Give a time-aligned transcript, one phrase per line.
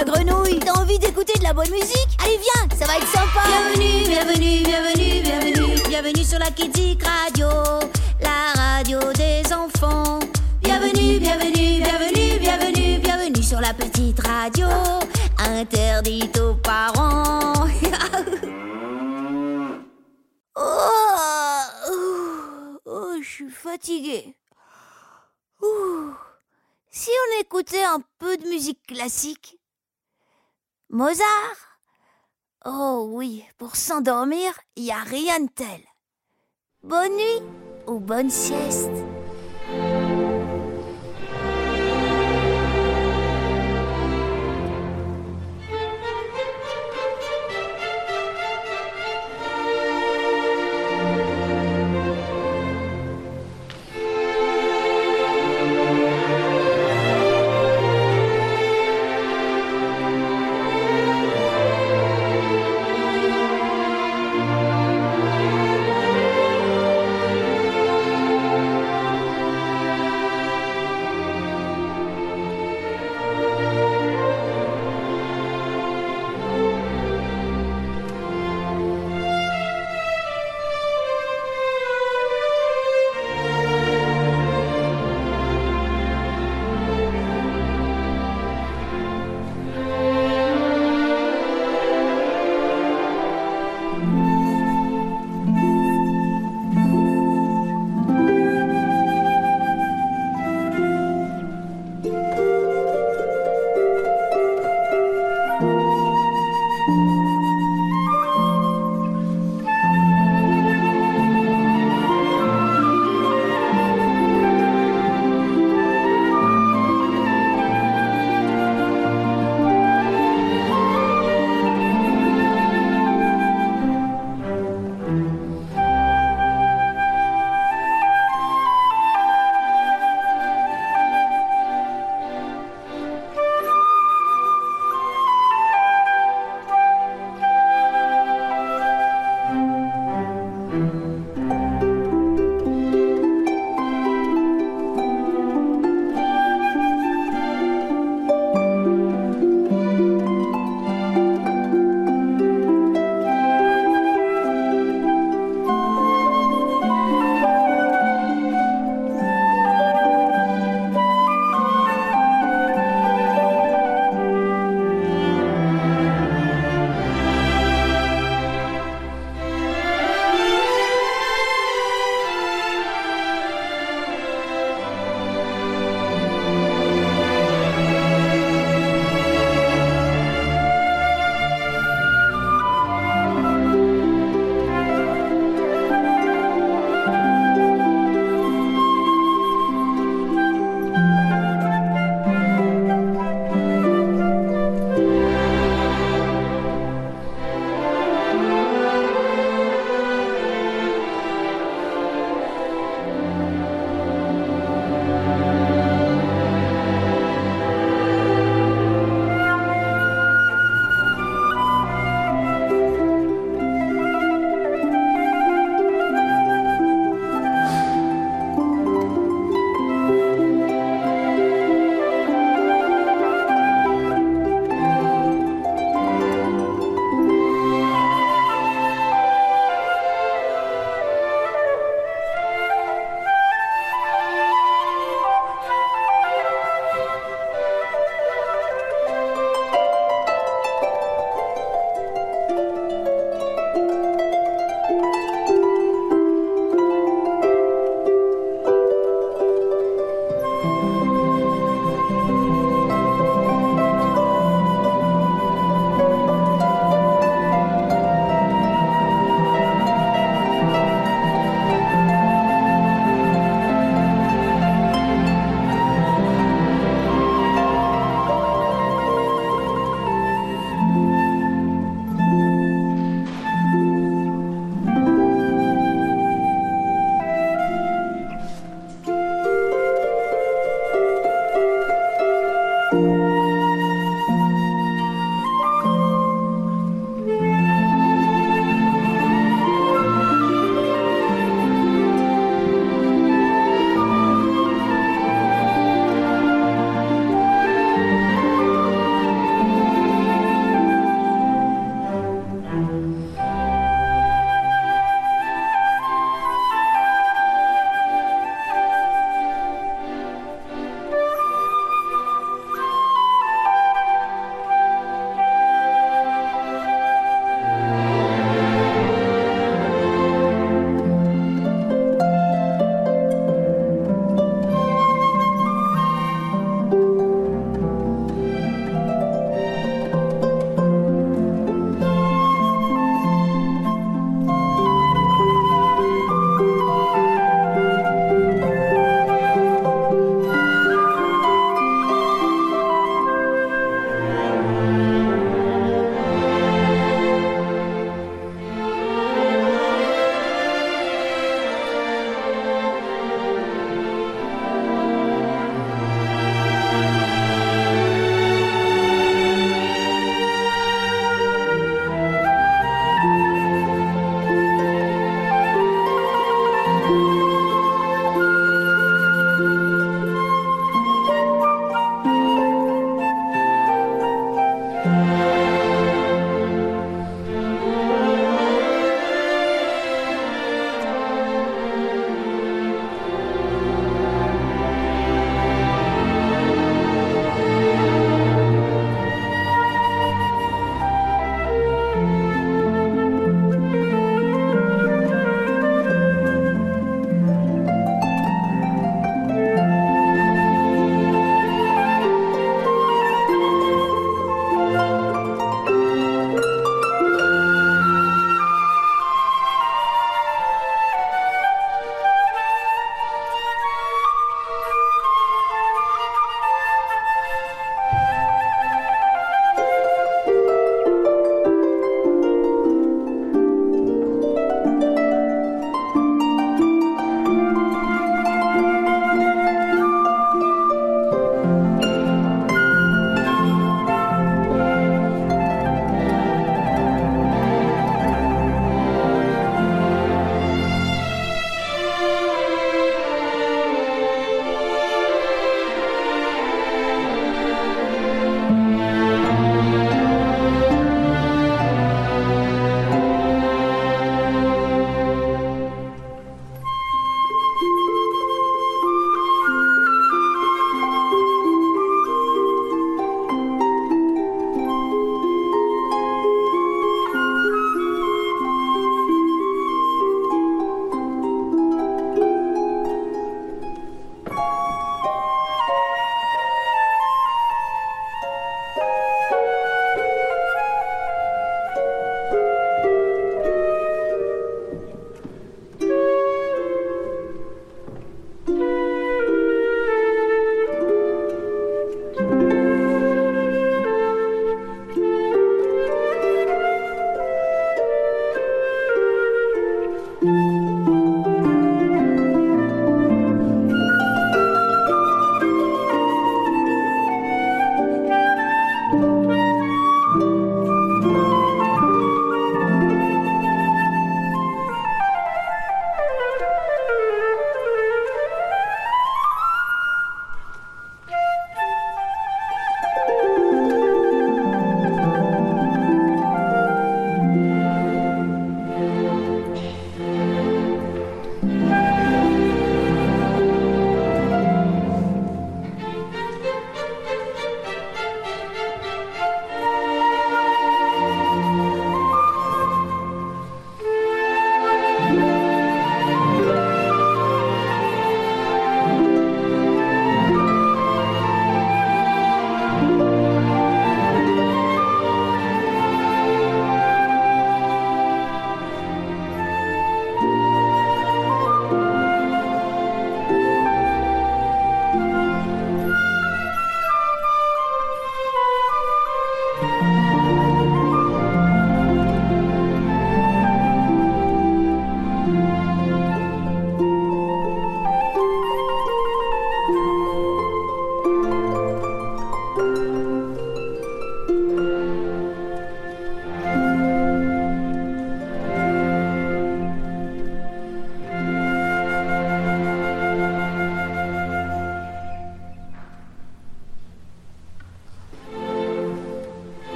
[0.00, 0.58] la grenouille.
[0.58, 2.08] T'as envie d'écouter de la bonne musique?
[2.24, 3.42] Allez viens, ça va être sympa.
[3.46, 5.82] Bienvenue, bienvenue, bienvenue, bienvenue.
[5.88, 7.48] Bienvenue sur la Kidik Radio
[8.20, 10.18] La radio des enfants.
[10.62, 14.66] Bienvenue, bienvenue, bienvenue, bienvenue Bienvenue sur la petite radio.
[15.38, 17.54] Interdite aux parents.
[20.62, 21.92] Oh,
[22.84, 24.36] oh, je suis fatiguée.
[25.62, 26.12] Ouh.
[26.90, 29.59] Si on écoutait un peu de musique classique
[30.92, 31.78] Mozart?
[32.64, 35.80] Oh oui, pour s'endormir, il n'y a rien de tel.
[36.82, 37.42] Bonne nuit
[37.86, 38.90] ou bonne sieste